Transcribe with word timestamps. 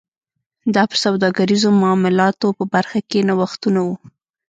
دا 0.75 0.83
په 0.91 0.95
سوداګریزو 1.03 1.69
معاملاتو 1.81 2.47
په 2.57 2.63
برخه 2.73 2.99
کې 3.09 3.25
نوښتونه 3.27 3.79
و 3.85 3.89